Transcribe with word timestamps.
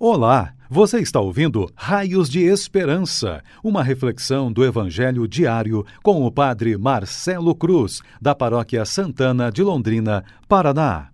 Olá, 0.00 0.54
você 0.70 1.00
está 1.00 1.18
ouvindo 1.18 1.68
Raios 1.74 2.28
de 2.28 2.44
Esperança, 2.44 3.42
uma 3.64 3.82
reflexão 3.82 4.52
do 4.52 4.64
Evangelho 4.64 5.26
diário 5.26 5.84
com 6.04 6.24
o 6.24 6.30
Padre 6.30 6.78
Marcelo 6.78 7.52
Cruz, 7.52 8.00
da 8.22 8.32
Paróquia 8.32 8.84
Santana 8.84 9.50
de 9.50 9.60
Londrina, 9.60 10.22
Paraná. 10.48 11.08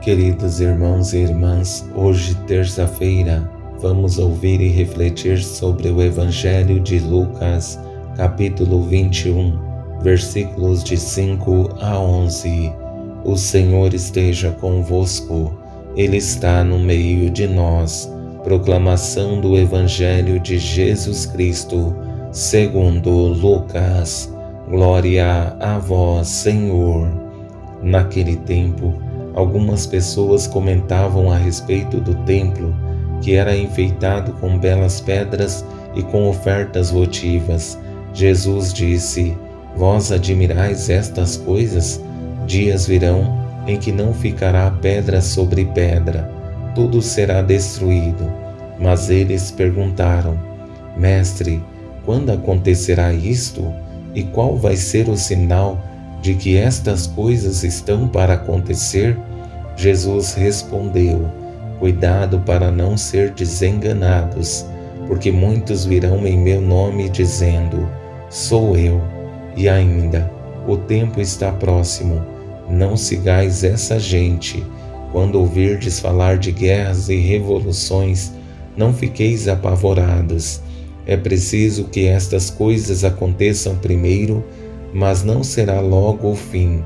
Queridos 0.00 0.60
irmãos 0.60 1.12
e 1.12 1.18
irmãs, 1.18 1.86
hoje, 1.94 2.34
terça-feira, 2.46 3.46
vamos 3.78 4.18
ouvir 4.18 4.62
e 4.62 4.68
refletir 4.68 5.44
sobre 5.44 5.90
o 5.90 6.00
Evangelho 6.00 6.80
de 6.80 7.00
Lucas, 7.00 7.78
capítulo 8.16 8.82
21, 8.84 10.00
versículos 10.00 10.82
de 10.82 10.96
5 10.96 11.76
a 11.82 11.98
11. 11.98 12.72
O 13.26 13.36
Senhor 13.36 13.92
esteja 13.92 14.52
convosco. 14.52 15.67
Ele 15.96 16.16
está 16.16 16.62
no 16.62 16.78
meio 16.78 17.30
de 17.30 17.46
nós. 17.46 18.10
Proclamação 18.44 19.40
do 19.40 19.56
Evangelho 19.56 20.38
de 20.38 20.58
Jesus 20.58 21.26
Cristo, 21.26 21.94
segundo 22.30 23.10
Lucas. 23.10 24.32
Glória 24.68 25.56
a 25.58 25.78
vós, 25.78 26.28
Senhor. 26.28 27.08
Naquele 27.82 28.36
tempo, 28.36 28.94
algumas 29.34 29.86
pessoas 29.86 30.46
comentavam 30.46 31.30
a 31.30 31.36
respeito 31.36 32.00
do 32.00 32.14
templo, 32.24 32.74
que 33.20 33.34
era 33.34 33.56
enfeitado 33.56 34.32
com 34.34 34.58
belas 34.58 35.00
pedras 35.00 35.64
e 35.94 36.02
com 36.02 36.28
ofertas 36.28 36.90
votivas. 36.90 37.78
Jesus 38.14 38.72
disse: 38.72 39.36
Vós 39.76 40.12
admirais 40.12 40.88
estas 40.88 41.36
coisas? 41.36 42.00
Dias 42.46 42.86
virão 42.86 43.47
em 43.68 43.76
que 43.76 43.92
não 43.92 44.14
ficará 44.14 44.70
pedra 44.70 45.20
sobre 45.20 45.66
pedra, 45.66 46.32
tudo 46.74 47.02
será 47.02 47.42
destruído. 47.42 48.32
Mas 48.80 49.10
eles 49.10 49.50
perguntaram: 49.50 50.38
Mestre, 50.96 51.62
quando 52.04 52.30
acontecerá 52.32 53.12
isto? 53.12 53.72
E 54.14 54.22
qual 54.24 54.56
vai 54.56 54.74
ser 54.74 55.08
o 55.08 55.16
sinal 55.16 55.78
de 56.22 56.34
que 56.34 56.56
estas 56.56 57.06
coisas 57.06 57.62
estão 57.62 58.08
para 58.08 58.34
acontecer? 58.34 59.16
Jesus 59.76 60.32
respondeu: 60.32 61.30
Cuidado 61.78 62.40
para 62.40 62.70
não 62.70 62.96
ser 62.96 63.32
desenganados, 63.32 64.64
porque 65.06 65.30
muitos 65.30 65.84
virão 65.84 66.26
em 66.26 66.38
meu 66.38 66.60
nome 66.60 67.10
dizendo: 67.10 67.86
Sou 68.30 68.76
eu. 68.76 69.00
E 69.54 69.68
ainda, 69.68 70.30
o 70.66 70.76
tempo 70.76 71.20
está 71.20 71.52
próximo 71.52 72.37
não 72.70 72.96
sigais 72.96 73.64
essa 73.64 73.98
gente. 73.98 74.64
Quando 75.12 75.36
ouvirdes 75.36 75.98
falar 76.00 76.36
de 76.36 76.52
guerras 76.52 77.08
e 77.08 77.16
revoluções, 77.16 78.32
não 78.76 78.92
fiqueis 78.92 79.48
apavorados. 79.48 80.60
É 81.06 81.16
preciso 81.16 81.84
que 81.84 82.06
estas 82.06 82.50
coisas 82.50 83.04
aconteçam 83.04 83.76
primeiro, 83.76 84.44
mas 84.92 85.24
não 85.24 85.42
será 85.42 85.80
logo 85.80 86.30
o 86.30 86.36
fim. 86.36 86.84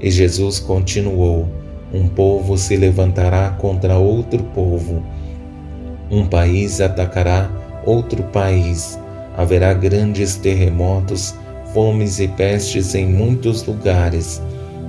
E 0.00 0.10
Jesus 0.10 0.60
continuou: 0.60 1.48
Um 1.92 2.08
povo 2.08 2.56
se 2.56 2.76
levantará 2.76 3.50
contra 3.50 3.98
outro 3.98 4.42
povo, 4.54 5.04
um 6.10 6.26
país 6.26 6.80
atacará 6.80 7.50
outro 7.84 8.22
país. 8.24 8.98
Haverá 9.36 9.74
grandes 9.74 10.36
terremotos, 10.36 11.34
fomes 11.72 12.20
e 12.20 12.28
pestes 12.28 12.94
em 12.94 13.04
muitos 13.04 13.64
lugares 13.64 14.40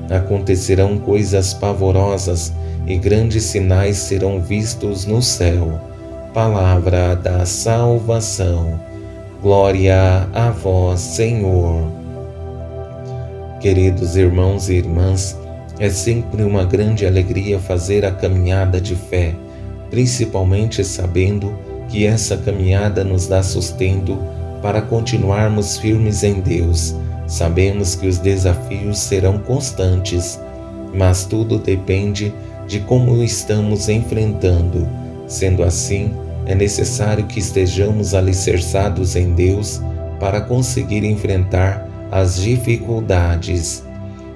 acontecerão 0.09 0.97
coisas 0.97 1.53
pavorosas 1.53 2.53
e 2.85 2.97
grandes 2.97 3.43
sinais 3.43 3.97
serão 3.97 4.39
vistos 4.39 5.05
no 5.05 5.21
céu. 5.21 5.79
Palavra 6.33 7.15
da 7.15 7.45
salvação. 7.45 8.79
Glória 9.41 10.27
a 10.33 10.51
vós, 10.51 10.99
Senhor. 10.99 11.87
Queridos 13.59 14.15
irmãos 14.15 14.69
e 14.69 14.75
irmãs, 14.75 15.37
é 15.79 15.89
sempre 15.89 16.43
uma 16.43 16.63
grande 16.63 17.05
alegria 17.05 17.59
fazer 17.59 18.05
a 18.05 18.11
caminhada 18.11 18.79
de 18.79 18.95
fé, 18.95 19.33
principalmente 19.89 20.83
sabendo 20.83 21.57
que 21.89 22.05
essa 22.05 22.37
caminhada 22.37 23.03
nos 23.03 23.27
dá 23.27 23.41
sustento 23.41 24.17
para 24.61 24.81
continuarmos 24.81 25.77
firmes 25.77 26.23
em 26.23 26.41
Deus 26.41 26.95
Sabemos 27.27 27.95
que 27.95 28.07
os 28.07 28.19
desafios 28.19 28.99
serão 28.99 29.39
constantes, 29.39 30.39
mas 30.93 31.25
tudo 31.25 31.57
depende 31.57 32.33
de 32.67 32.79
como 32.79 33.21
estamos 33.23 33.89
enfrentando. 33.89 34.87
Sendo 35.27 35.63
assim, 35.63 36.13
é 36.45 36.53
necessário 36.53 37.25
que 37.25 37.39
estejamos 37.39 38.13
alicerçados 38.13 39.15
em 39.15 39.33
Deus 39.33 39.81
para 40.19 40.41
conseguir 40.41 41.03
enfrentar 41.03 41.89
as 42.11 42.41
dificuldades. 42.41 43.83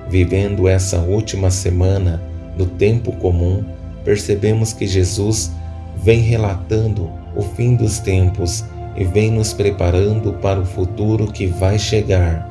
Vivendo 0.09 0.67
essa 0.67 0.97
última 0.97 1.51
semana 1.51 2.21
no 2.57 2.65
tempo 2.65 3.11
comum, 3.13 3.63
percebemos 4.03 4.73
que 4.73 4.87
Jesus 4.87 5.51
vem 5.95 6.19
relatando 6.19 7.09
o 7.35 7.43
fim 7.43 7.75
dos 7.75 7.99
tempos 7.99 8.65
e 8.95 9.03
vem 9.03 9.31
nos 9.31 9.53
preparando 9.53 10.33
para 10.33 10.59
o 10.59 10.65
futuro 10.65 11.27
que 11.27 11.45
vai 11.45 11.77
chegar. 11.77 12.48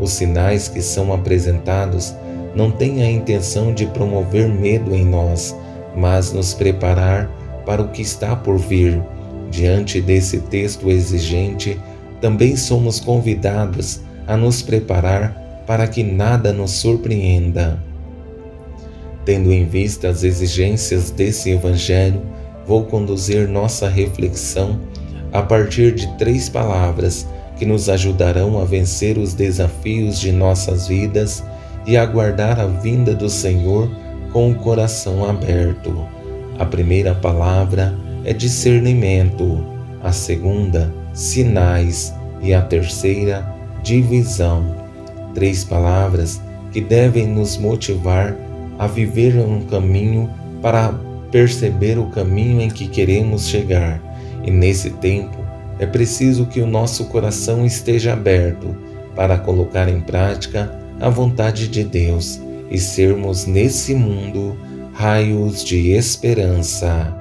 Os 0.00 0.12
sinais 0.12 0.68
que 0.68 0.82
são 0.82 1.12
apresentados 1.12 2.14
não 2.54 2.70
têm 2.70 3.02
a 3.02 3.10
intenção 3.10 3.72
de 3.72 3.86
promover 3.86 4.48
medo 4.48 4.94
em 4.94 5.04
nós, 5.04 5.56
mas 5.96 6.32
nos 6.32 6.54
preparar 6.54 7.30
para 7.64 7.82
o 7.82 7.88
que 7.88 8.02
está 8.02 8.34
por 8.36 8.58
vir. 8.58 9.02
Diante 9.50 10.00
desse 10.00 10.40
texto 10.40 10.90
exigente, 10.90 11.78
também 12.20 12.56
somos 12.56 12.98
convidados 13.00 14.00
a 14.26 14.36
nos 14.36 14.62
preparar 14.62 15.62
para 15.66 15.86
que 15.86 16.02
nada 16.02 16.52
nos 16.52 16.72
surpreenda. 16.72 17.78
Tendo 19.24 19.52
em 19.52 19.64
vista 19.64 20.08
as 20.08 20.22
exigências 20.22 21.10
desse 21.10 21.50
Evangelho, 21.50 22.20
vou 22.66 22.84
conduzir 22.84 23.48
nossa 23.48 23.88
reflexão 23.88 24.78
a 25.32 25.42
partir 25.42 25.94
de 25.94 26.06
três 26.16 26.48
palavras 26.48 27.26
que 27.56 27.64
nos 27.64 27.88
ajudarão 27.88 28.60
a 28.60 28.64
vencer 28.64 29.18
os 29.18 29.34
desafios 29.34 30.18
de 30.18 30.32
nossas 30.32 30.88
vidas 30.88 31.44
e 31.86 31.96
aguardar 31.96 32.58
a 32.58 32.66
vinda 32.66 33.14
do 33.14 33.28
Senhor 33.28 33.90
com 34.32 34.50
o 34.50 34.54
coração 34.54 35.28
aberto. 35.28 36.06
A 36.58 36.64
primeira 36.64 37.14
palavra 37.14 37.94
é 38.24 38.32
discernimento, 38.32 39.64
a 40.02 40.12
segunda, 40.12 40.92
sinais 41.12 42.14
e 42.42 42.52
a 42.54 42.62
terceira, 42.62 43.46
divisão. 43.82 44.74
Três 45.34 45.64
palavras 45.64 46.40
que 46.72 46.80
devem 46.80 47.28
nos 47.28 47.56
motivar 47.56 48.36
a 48.78 48.86
viver 48.86 49.36
um 49.36 49.60
caminho 49.62 50.28
para 50.60 50.92
perceber 51.30 51.98
o 51.98 52.06
caminho 52.06 52.60
em 52.60 52.68
que 52.68 52.88
queremos 52.88 53.48
chegar. 53.48 54.00
E 54.44 54.50
nesse 54.50 54.90
tempo, 54.90 55.43
é 55.78 55.86
preciso 55.86 56.46
que 56.46 56.60
o 56.60 56.66
nosso 56.66 57.06
coração 57.06 57.64
esteja 57.64 58.12
aberto 58.12 58.76
para 59.14 59.38
colocar 59.38 59.88
em 59.88 60.00
prática 60.00 60.72
a 61.00 61.08
vontade 61.08 61.68
de 61.68 61.84
Deus 61.84 62.40
e 62.70 62.78
sermos 62.78 63.46
nesse 63.46 63.94
mundo 63.94 64.56
raios 64.92 65.64
de 65.64 65.90
esperança. 65.90 67.14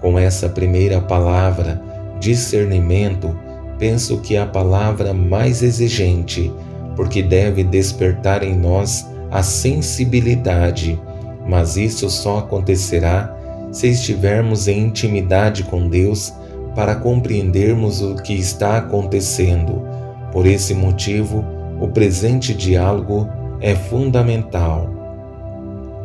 Com 0.00 0.18
essa 0.18 0.48
primeira 0.48 1.00
palavra, 1.00 1.80
discernimento, 2.20 3.36
penso 3.78 4.18
que 4.18 4.36
é 4.36 4.40
a 4.40 4.46
palavra 4.46 5.14
mais 5.14 5.62
exigente, 5.62 6.52
porque 6.94 7.22
deve 7.22 7.62
despertar 7.62 8.42
em 8.42 8.56
nós 8.56 9.06
a 9.30 9.42
sensibilidade, 9.42 11.00
mas 11.46 11.76
isso 11.76 12.08
só 12.10 12.38
acontecerá 12.38 13.34
se 13.70 13.88
estivermos 13.88 14.68
em 14.68 14.84
intimidade 14.84 15.64
com 15.64 15.88
Deus 15.88 16.32
para 16.76 16.94
compreendermos 16.94 18.02
o 18.02 18.14
que 18.16 18.34
está 18.34 18.76
acontecendo. 18.76 19.82
Por 20.30 20.46
esse 20.46 20.74
motivo, 20.74 21.42
o 21.80 21.88
presente 21.88 22.52
diálogo 22.52 23.26
é 23.62 23.74
fundamental. 23.74 24.90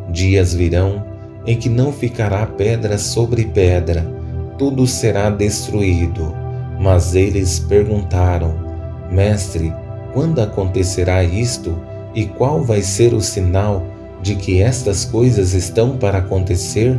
Dias 0.08 0.54
virão 0.54 1.04
em 1.46 1.58
que 1.58 1.68
não 1.68 1.92
ficará 1.92 2.46
pedra 2.46 2.96
sobre 2.96 3.44
pedra, 3.44 4.06
tudo 4.56 4.86
será 4.86 5.28
destruído. 5.28 6.34
Mas 6.80 7.14
eles 7.14 7.58
perguntaram: 7.58 8.54
Mestre, 9.10 9.72
quando 10.14 10.40
acontecerá 10.40 11.22
isto 11.22 11.78
e 12.14 12.24
qual 12.24 12.62
vai 12.62 12.80
ser 12.80 13.12
o 13.12 13.20
sinal 13.20 13.84
de 14.22 14.36
que 14.36 14.62
estas 14.62 15.04
coisas 15.04 15.52
estão 15.52 15.98
para 15.98 16.18
acontecer? 16.18 16.98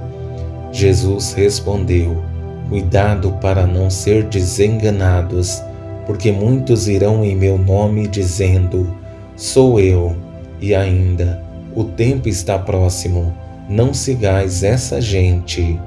Jesus 0.72 1.34
respondeu: 1.34 2.33
Cuidado 2.74 3.34
para 3.34 3.68
não 3.68 3.88
ser 3.88 4.24
desenganados, 4.24 5.62
porque 6.08 6.32
muitos 6.32 6.88
irão 6.88 7.24
em 7.24 7.36
meu 7.36 7.56
nome 7.56 8.08
dizendo: 8.08 8.98
Sou 9.36 9.80
eu, 9.80 10.16
e 10.60 10.74
ainda 10.74 11.40
o 11.76 11.84
tempo 11.84 12.28
está 12.28 12.58
próximo. 12.58 13.32
não 13.70 13.94
sigais 13.94 14.64
essa 14.64 15.00
gente. 15.00 15.80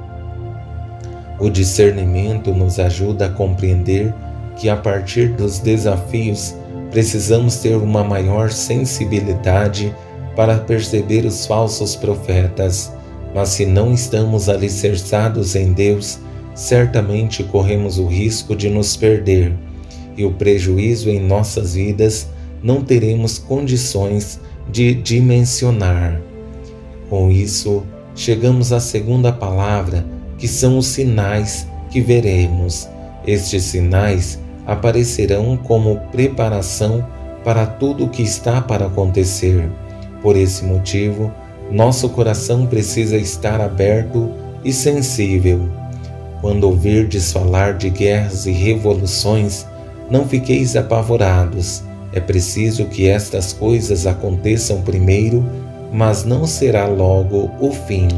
O 1.40 1.50
discernimento 1.50 2.54
nos 2.54 2.78
ajuda 2.78 3.26
a 3.26 3.30
compreender 3.30 4.14
que, 4.54 4.68
a 4.68 4.76
partir 4.76 5.30
dos 5.30 5.58
desafios, 5.58 6.54
precisamos 6.92 7.56
ter 7.56 7.74
uma 7.74 8.04
maior 8.04 8.48
sensibilidade 8.52 9.92
para 10.36 10.58
perceber 10.58 11.24
os 11.24 11.46
falsos 11.46 11.96
profetas. 11.96 12.92
Mas 13.34 13.48
se 13.48 13.66
não 13.66 13.92
estamos 13.92 14.48
alicerçados 14.48 15.56
em 15.56 15.72
Deus, 15.72 16.20
certamente 16.56 17.44
corremos 17.44 17.98
o 17.98 18.06
risco 18.06 18.56
de 18.56 18.70
nos 18.70 18.96
perder 18.96 19.54
e 20.16 20.24
o 20.24 20.32
prejuízo 20.32 21.10
em 21.10 21.20
nossas 21.20 21.74
vidas 21.74 22.28
não 22.62 22.82
teremos 22.82 23.38
condições 23.38 24.40
de 24.72 24.94
dimensionar. 24.94 26.20
Com 27.10 27.30
isso, 27.30 27.84
chegamos 28.14 28.72
à 28.72 28.80
segunda 28.80 29.30
palavra, 29.30 30.04
que 30.38 30.48
são 30.48 30.78
os 30.78 30.86
sinais 30.86 31.68
que 31.90 32.00
veremos. 32.00 32.88
Estes 33.26 33.64
sinais 33.64 34.40
aparecerão 34.66 35.56
como 35.56 36.00
preparação 36.10 37.06
para 37.44 37.66
tudo 37.66 38.06
o 38.06 38.08
que 38.08 38.22
está 38.22 38.60
para 38.62 38.86
acontecer. 38.86 39.68
Por 40.22 40.36
esse 40.36 40.64
motivo, 40.64 41.30
nosso 41.70 42.08
coração 42.08 42.66
precisa 42.66 43.16
estar 43.16 43.60
aberto 43.60 44.32
e 44.64 44.72
sensível. 44.72 45.68
Quando 46.40 46.64
ouvirdes 46.64 47.32
falar 47.32 47.74
de 47.74 47.90
guerras 47.90 48.46
e 48.46 48.52
revoluções, 48.52 49.66
não 50.10 50.26
fiqueis 50.26 50.76
apavorados. 50.76 51.82
É 52.12 52.20
preciso 52.20 52.86
que 52.86 53.08
estas 53.08 53.52
coisas 53.52 54.06
aconteçam 54.06 54.82
primeiro, 54.82 55.44
mas 55.92 56.24
não 56.24 56.46
será 56.46 56.86
logo 56.86 57.50
o 57.60 57.70
fim. 57.72 58.08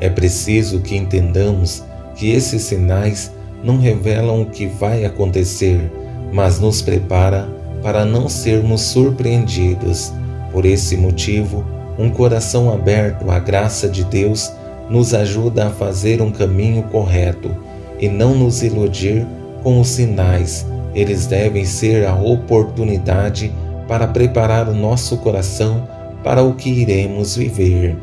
É 0.00 0.08
preciso 0.10 0.80
que 0.80 0.96
entendamos 0.96 1.82
que 2.14 2.30
esses 2.30 2.62
sinais 2.62 3.30
não 3.62 3.78
revelam 3.78 4.42
o 4.42 4.46
que 4.46 4.66
vai 4.66 5.04
acontecer, 5.04 5.90
mas 6.32 6.58
nos 6.58 6.82
prepara 6.82 7.48
para 7.82 8.04
não 8.04 8.28
sermos 8.28 8.80
surpreendidos. 8.82 10.12
Por 10.52 10.64
esse 10.64 10.96
motivo, 10.96 11.64
um 11.98 12.10
coração 12.10 12.72
aberto 12.72 13.30
à 13.30 13.38
graça 13.38 13.88
de 13.88 14.04
Deus 14.04 14.52
nos 14.88 15.14
ajuda 15.14 15.66
a 15.66 15.70
fazer 15.70 16.20
um 16.20 16.30
caminho 16.30 16.82
correto 16.84 17.50
e 17.98 18.08
não 18.08 18.34
nos 18.34 18.62
iludir 18.62 19.26
com 19.62 19.80
os 19.80 19.88
sinais. 19.88 20.66
Eles 20.94 21.26
devem 21.26 21.64
ser 21.64 22.06
a 22.06 22.14
oportunidade 22.14 23.52
para 23.88 24.06
preparar 24.06 24.68
o 24.68 24.74
nosso 24.74 25.16
coração 25.18 25.88
para 26.22 26.42
o 26.42 26.54
que 26.54 26.70
iremos 26.70 27.36
viver. 27.36 27.96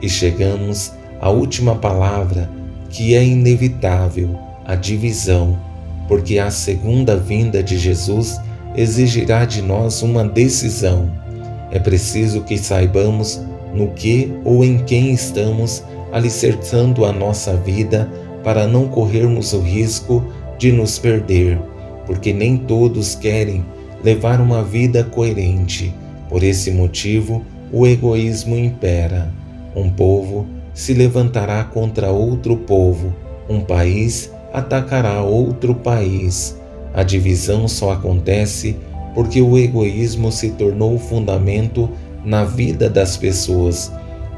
E 0.00 0.08
chegamos 0.08 0.92
à 1.20 1.30
última 1.30 1.76
palavra, 1.76 2.48
que 2.88 3.14
é 3.14 3.24
inevitável, 3.24 4.38
a 4.64 4.74
divisão, 4.74 5.58
porque 6.08 6.38
a 6.38 6.50
segunda 6.50 7.16
vinda 7.16 7.62
de 7.62 7.78
Jesus 7.78 8.40
exigirá 8.74 9.44
de 9.44 9.62
nós 9.62 10.02
uma 10.02 10.24
decisão. 10.24 11.10
É 11.70 11.78
preciso 11.78 12.42
que 12.42 12.58
saibamos 12.58 13.40
no 13.74 13.88
que 13.88 14.32
ou 14.44 14.64
em 14.64 14.78
quem 14.78 15.12
estamos 15.12 15.82
alicerçando 16.12 17.04
a 17.04 17.12
nossa 17.12 17.56
vida 17.56 18.08
para 18.44 18.66
não 18.66 18.86
corrermos 18.86 19.52
o 19.52 19.60
risco 19.60 20.22
de 20.58 20.70
nos 20.70 20.98
perder, 20.98 21.58
porque 22.06 22.32
nem 22.32 22.56
todos 22.56 23.14
querem 23.14 23.64
levar 24.04 24.40
uma 24.40 24.62
vida 24.62 25.02
coerente. 25.02 25.92
Por 26.28 26.42
esse 26.42 26.70
motivo, 26.70 27.42
o 27.72 27.86
egoísmo 27.86 28.56
impera. 28.56 29.32
Um 29.74 29.90
povo 29.90 30.46
se 30.74 30.92
levantará 30.92 31.64
contra 31.64 32.10
outro 32.10 32.56
povo, 32.56 33.14
um 33.48 33.60
país 33.60 34.30
atacará 34.52 35.22
outro 35.22 35.74
país. 35.74 36.56
A 36.94 37.02
divisão 37.02 37.66
só 37.66 37.92
acontece 37.92 38.76
porque 39.14 39.40
o 39.40 39.58
egoísmo 39.58 40.30
se 40.30 40.50
tornou 40.50 40.94
o 40.94 40.98
fundamento 40.98 41.88
na 42.24 42.44
vida 42.44 42.88
das 42.88 43.16
pessoas 43.16 43.90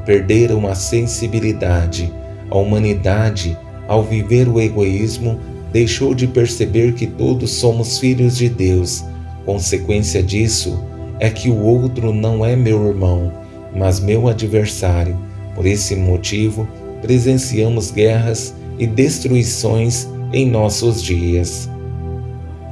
perderam 0.05 0.67
a 0.67 0.75
sensibilidade. 0.75 2.13
A 2.49 2.57
humanidade, 2.57 3.57
ao 3.87 4.03
viver 4.03 4.47
o 4.47 4.61
egoísmo, 4.61 5.39
deixou 5.73 6.13
de 6.13 6.27
perceber 6.27 6.93
que 6.93 7.07
todos 7.07 7.51
somos 7.51 7.97
filhos 7.97 8.37
de 8.37 8.47
Deus. 8.47 9.03
Consequência 9.45 10.23
disso 10.23 10.79
é 11.19 11.29
que 11.29 11.49
o 11.49 11.59
outro 11.59 12.13
não 12.13 12.45
é 12.45 12.55
meu 12.55 12.87
irmão, 12.87 13.31
mas 13.75 13.99
meu 13.99 14.27
adversário. 14.27 15.17
Por 15.53 15.65
esse 15.65 15.95
motivo, 15.95 16.67
presenciamos 17.01 17.91
guerras 17.91 18.53
e 18.77 18.85
destruições 18.85 20.07
em 20.33 20.49
nossos 20.49 21.01
dias. 21.01 21.69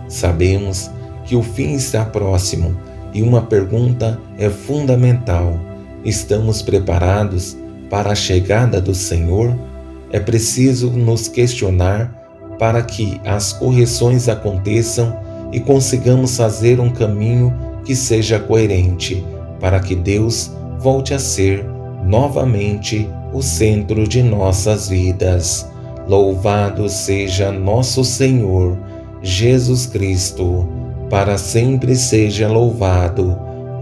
Sabemos 0.07 0.91
que 1.25 1.35
o 1.35 1.41
fim 1.41 1.73
está 1.73 2.05
próximo 2.05 2.75
e 3.13 3.21
uma 3.21 3.41
pergunta 3.41 4.19
é 4.37 4.49
fundamental 4.49 5.59
Estamos 6.05 6.61
preparados 6.61 7.57
para 7.89 8.11
a 8.11 8.15
chegada 8.15 8.81
do 8.81 8.93
Senhor? 8.93 9.57
É 10.11 10.19
preciso 10.19 10.91
nos 10.91 11.29
questionar 11.29 12.13
para 12.59 12.81
que 12.81 13.21
as 13.25 13.53
correções 13.53 14.27
aconteçam 14.27 15.17
e 15.51 15.61
consigamos 15.61 16.35
fazer 16.35 16.79
um 16.79 16.89
caminho 16.89 17.53
que 17.85 17.95
seja 17.95 18.37
coerente, 18.37 19.25
para 19.61 19.79
que 19.79 19.95
Deus 19.95 20.51
volte 20.79 21.13
a 21.13 21.19
ser 21.19 21.65
novamente 22.03 23.09
o 23.31 23.41
centro 23.41 24.05
de 24.05 24.21
nossas 24.21 24.89
vidas. 24.89 25.69
Louvado 26.05 26.89
seja 26.89 27.49
nosso 27.49 28.03
Senhor 28.03 28.77
Jesus 29.21 29.85
Cristo, 29.85 30.67
para 31.09 31.37
sempre 31.37 31.95
seja 31.95 32.49
louvado 32.49 33.52